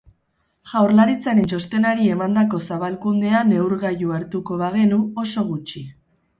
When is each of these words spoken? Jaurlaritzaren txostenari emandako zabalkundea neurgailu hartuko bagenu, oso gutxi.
Jaurlaritzaren 0.69 1.51
txostenari 1.51 2.09
emandako 2.15 2.61
zabalkundea 2.69 3.45
neurgailu 3.53 4.17
hartuko 4.19 4.61
bagenu, 4.67 5.03
oso 5.29 5.49
gutxi. 5.55 5.89